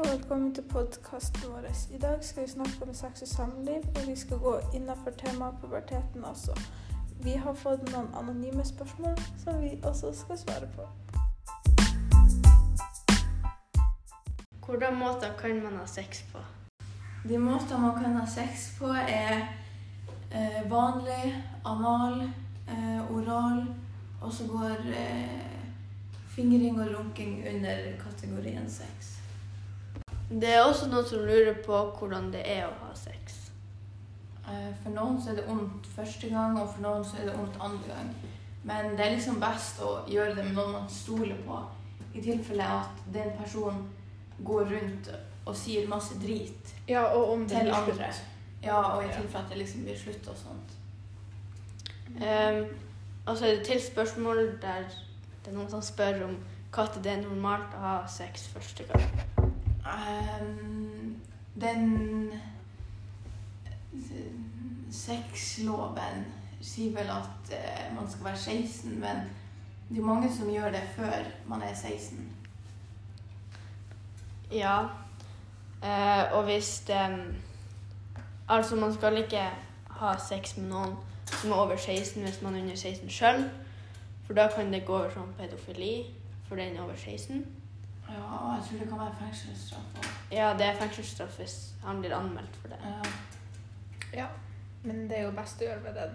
velkommen 0.00 0.54
til 0.54 0.64
podkasten 0.64 1.50
vår. 1.52 1.66
I 1.94 1.98
dag 1.98 2.24
skal 2.24 2.42
vi 2.42 2.50
snakke 2.50 2.86
om 2.86 2.94
sex 2.94 3.22
og 3.22 3.28
samliv, 3.28 3.82
og 3.96 4.06
vi 4.08 4.16
skal 4.16 4.38
gå 4.38 4.52
innenfor 4.74 5.10
temaet 5.20 5.54
puberteten 5.60 6.24
også. 6.24 6.56
Vi 7.20 7.34
har 7.36 7.54
fått 7.54 7.84
noen 7.92 8.08
anonyme 8.16 8.64
spørsmål 8.64 9.20
som 9.44 9.60
vi 9.60 9.74
også 9.84 10.14
skal 10.16 10.38
svare 10.40 10.68
på. 10.76 10.88
Hvordan 14.66 14.96
måter 14.96 15.36
kan 15.38 15.62
man 15.62 15.76
ha 15.76 15.86
sex 15.86 16.24
på? 16.32 16.40
De 17.28 17.38
måter 17.38 17.78
man 17.78 17.94
kan 18.00 18.16
ha 18.16 18.26
sex 18.26 18.72
på, 18.78 18.88
er 18.88 19.44
eh, 20.30 20.62
vanlig, 20.70 21.36
anal, 21.64 22.30
eh, 22.68 23.12
oral, 23.12 23.66
og 24.22 24.32
så 24.32 24.48
går 24.48 24.88
eh, 24.96 25.50
fingring 26.28 26.80
og 26.80 26.94
runking 26.96 27.42
under 27.54 27.92
kategorien 28.00 28.70
sex. 28.70 29.21
Det 30.40 30.48
er 30.48 30.62
også 30.64 30.88
noen 30.88 31.04
som 31.04 31.24
lurer 31.28 31.58
på 31.64 31.78
hvordan 31.98 32.30
det 32.32 32.42
er 32.48 32.64
å 32.66 32.74
ha 32.86 32.92
sex. 32.96 33.38
Eh, 34.48 34.70
For 34.82 34.90
noen 34.94 35.20
så 35.20 35.32
er 35.32 35.40
det 35.40 35.48
vondt 35.48 35.86
første 35.96 36.30
gang, 36.32 36.56
og 36.60 36.70
for 36.72 36.84
noen 36.86 37.04
så 37.04 37.20
er 37.20 37.28
det 37.28 37.36
vondt 37.36 37.58
andre 37.60 37.88
gang. 37.88 38.14
Men 38.64 38.96
det 38.96 39.04
er 39.06 39.16
liksom 39.16 39.40
best 39.42 39.82
å 39.82 39.92
gjøre 40.08 40.36
det 40.38 40.46
med 40.46 40.56
noen 40.56 40.76
man 40.78 40.88
stoler 40.90 41.38
på, 41.46 41.58
i 42.14 42.22
tilfelle 42.22 42.64
at 42.64 43.04
den 43.12 43.32
personen 43.38 43.84
går 44.44 44.70
rundt 44.70 45.10
og 45.46 45.56
sier 45.56 45.88
masse 45.90 46.14
drit 46.22 46.70
Ja, 46.88 47.02
og 47.16 47.32
om 47.32 47.48
til 47.48 47.72
andre. 47.74 48.12
Ja, 48.62 48.78
og 48.94 49.04
i 49.04 49.10
tilfelle 49.10 49.44
at 49.44 49.50
det 49.50 49.58
liksom 49.58 49.84
blir 49.84 49.98
slutt 49.98 50.28
og 50.30 50.38
sånt. 50.38 50.78
Um, 52.12 52.66
og 53.26 53.36
så 53.36 53.46
er 53.46 53.56
det 53.56 53.66
til 53.66 53.82
spørsmål 53.82 54.58
der 54.62 54.84
det 55.42 55.50
er 55.50 55.56
noen 55.56 55.70
som 55.70 55.82
spør 55.82 56.24
om 56.28 56.36
når 56.72 57.02
det 57.04 57.12
er 57.12 57.22
normalt 57.22 57.74
å 57.76 57.80
ha 57.82 57.96
sex 58.08 58.46
første 58.48 58.84
gang. 58.88 59.41
Ehm, 59.92 61.20
den 61.60 62.32
sexloven 64.90 66.24
sier 66.62 66.92
vel 66.94 67.10
at 67.10 67.52
uh, 67.52 67.96
man 67.96 68.10
skal 68.10 68.24
være 68.24 68.36
16, 68.36 69.00
men 69.00 69.16
det 69.88 69.98
er 69.98 70.06
mange 70.06 70.32
som 70.32 70.50
gjør 70.50 70.70
det 70.70 70.82
før 70.96 71.24
man 71.46 71.62
er 71.62 71.74
16. 71.74 72.28
Ja. 74.52 74.82
uh, 75.82 76.36
og 76.36 76.42
hvis 76.44 76.80
det 76.86 77.34
Altså, 78.48 78.76
man 78.76 78.94
skal 78.94 79.16
ikke 79.16 79.48
ha 79.90 80.12
sex 80.28 80.56
med 80.56 80.68
noen 80.68 80.96
som 81.26 81.50
er 81.50 81.56
over 81.56 81.76
16 81.76 82.22
hvis 82.22 82.42
man 82.42 82.54
er 82.54 82.62
under 82.62 82.76
16 82.76 83.10
sjøl. 83.10 83.44
For 84.26 84.34
da 84.34 84.48
kan 84.56 84.72
det 84.72 84.84
gå 84.84 84.96
over 84.96 85.10
som 85.10 85.34
pedofili 85.38 86.04
for 86.48 86.56
den 86.56 86.78
over 86.78 86.96
16. 86.96 87.46
Ja, 88.12 88.22
og 88.38 88.54
jeg 88.56 88.64
tror 88.68 88.78
det 88.78 88.88
kan 88.88 88.98
være 88.98 89.14
fengselsstraff 89.20 89.98
også. 89.98 90.10
Ja, 90.32 90.52
det 90.58 90.66
er 90.66 90.80
fengselsstraff 90.80 91.36
hvis 91.40 91.56
han 91.84 92.00
blir 92.00 92.14
anmeldt 92.16 92.56
for 92.60 92.68
det. 92.68 92.78
Ja. 92.84 93.12
Ja, 94.22 94.26
men 94.84 95.08
det 95.08 95.18
er 95.18 95.22
jo 95.22 95.30
best 95.36 95.60
å 95.62 95.64
gjøre 95.64 95.80
med 95.86 95.94
den 95.96 96.14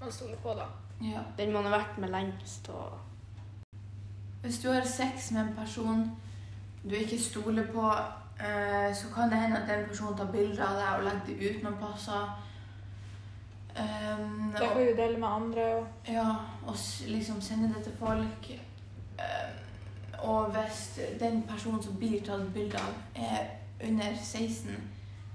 man 0.00 0.12
stoler 0.14 0.36
på, 0.42 0.52
da. 0.54 0.66
ja. 1.02 1.22
Den 1.38 1.52
man 1.52 1.64
har 1.66 1.78
vært 1.80 1.96
med 1.98 2.12
lengst 2.14 2.68
og 2.70 2.98
Hvis 4.42 4.60
du 4.62 4.68
har 4.70 4.84
sex 4.86 5.30
med 5.34 5.40
en 5.48 5.54
person 5.56 6.04
du 6.84 6.94
ikke 6.94 7.18
stoler 7.18 7.66
på, 7.72 7.88
eh, 8.40 8.94
så 8.94 9.08
kan 9.14 9.30
det 9.32 9.40
hende 9.42 9.58
at 9.58 9.68
den 9.68 9.88
personen 9.88 10.16
tar 10.16 10.30
bilder 10.32 10.62
av 10.64 10.76
deg 10.78 10.92
og 10.98 11.04
legger 11.08 11.26
det 11.26 11.56
ut 11.56 11.64
noen 11.64 11.80
plasser. 11.80 12.28
Um, 13.78 14.52
Det 14.52 14.60
kan 14.62 14.80
jo 14.82 14.94
dele 14.96 15.18
med 15.18 15.28
andre. 15.28 15.64
og 15.76 15.86
Ja, 16.08 16.28
og 16.66 16.76
liksom 17.06 17.40
sende 17.40 17.74
det 17.74 17.82
til 17.84 17.96
folk. 17.98 18.50
Eh, 19.18 19.50
og 20.18 20.50
hvis 20.54 21.00
den 21.20 21.42
personen 21.48 21.82
som 21.82 21.96
blir 21.96 22.20
tatt 22.26 22.52
bilde 22.54 22.78
av, 22.78 22.94
er 23.14 23.46
under 23.88 24.16
16, 24.22 24.76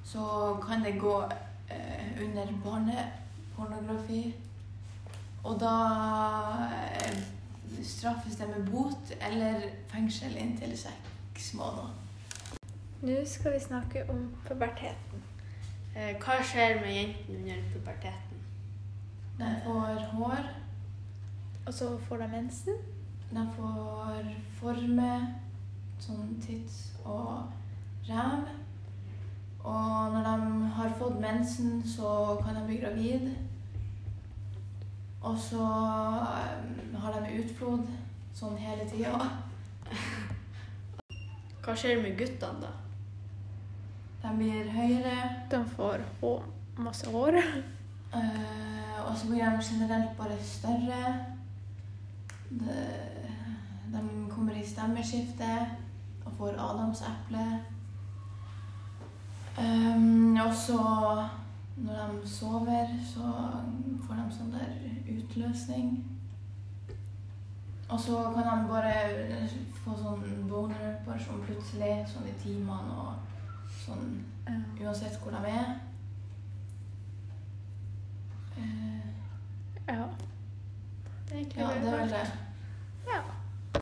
så 0.05 0.25
kan 0.67 0.83
det 0.83 0.97
gå 0.99 1.23
eh, 1.71 2.23
under 2.25 2.45
barnepornografi. 2.63 4.35
Og 5.43 5.59
da 5.59 5.73
eh, 6.71 7.17
straffes 7.83 8.35
det 8.39 8.47
med 8.47 8.71
bot 8.71 9.11
eller 9.21 9.61
fengsel 9.91 10.35
inntil 10.39 10.77
seks 10.77 11.53
måneder. 11.53 11.93
Nå 13.03 13.17
skal 13.27 13.53
vi 13.53 13.59
snakke 13.59 14.05
om 14.09 14.29
puberteten. 14.47 15.23
eh, 15.95 16.15
Hva 16.23 16.37
skjer 16.43 16.79
med 16.81 16.93
jentene 16.95 17.39
under 17.39 17.63
puberteten? 17.73 18.39
De 19.39 19.49
får 19.65 20.03
hår, 20.13 20.43
Og 21.65 21.73
så 21.73 21.97
får 22.07 22.17
de 22.17 22.27
mensen. 22.27 22.73
de 23.31 23.47
får 23.55 24.23
forme, 24.73 25.13
sånn 26.01 26.33
tits 26.41 26.93
og 27.05 27.51
ræv. 28.07 28.47
Og 29.63 30.13
når 30.13 30.25
de 30.27 30.69
har 30.75 30.95
fått 30.99 31.19
mensen, 31.21 31.83
så 31.87 32.37
kan 32.43 32.55
de 32.55 32.65
bli 32.67 32.79
gravid. 32.81 33.29
Og 35.23 35.37
så 35.39 35.63
eh, 35.63 36.97
har 36.99 37.19
de 37.19 37.37
utflod 37.39 37.85
sånn 38.35 38.57
hele 38.59 38.87
tida. 38.89 39.29
Hva 41.63 41.75
skjer 41.77 42.01
med 42.03 42.17
guttene, 42.19 42.65
da? 42.65 42.73
De 44.23 44.33
blir 44.39 44.67
høyere, 44.71 45.15
De 45.51 45.61
får 45.77 46.03
hår, 46.19 46.43
masse 46.79 47.07
hår. 47.11 47.39
Uh, 48.11 48.99
og 49.07 49.15
så 49.19 49.29
blir 49.29 49.45
de 49.45 49.63
generelt 49.69 50.17
bare 50.19 50.35
større. 50.43 51.15
De, 52.49 52.77
de 53.93 54.29
kommer 54.29 54.53
i 54.57 54.65
stemmeskifte 54.65 55.49
og 56.25 56.31
får 56.37 56.59
adamseple. 56.59 57.45
Um, 59.59 60.37
og 60.37 60.53
så 60.55 60.79
når 61.75 61.93
de 61.93 62.29
sover, 62.29 62.87
så 63.13 63.29
får 64.07 64.15
de 64.15 64.25
sånn 64.37 64.53
der 64.53 64.73
utløsning. 65.13 65.93
Og 67.89 67.99
så 67.99 68.23
kan 68.33 68.47
de 68.49 68.69
bare 68.69 68.93
få 69.83 69.95
sånn 69.99 70.47
boner 70.49 70.95
bare 71.05 71.21
sånn 71.21 71.43
plutselig, 71.45 71.95
sånn 72.09 72.29
i 72.29 72.37
timene 72.41 72.97
og 72.97 73.73
sånn 73.83 74.23
uansett 74.81 75.19
hvor 75.21 75.35
de 75.35 75.53
er. 75.53 75.73
Uh, 78.57 78.93
Ja. 79.87 80.03
Det 81.27 81.33
er 81.33 81.37
egentlig 81.37 81.61
ja, 81.61 81.67
det 81.67 82.52